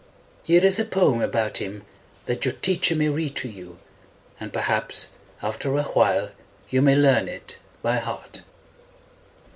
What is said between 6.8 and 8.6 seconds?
may learn it by heart.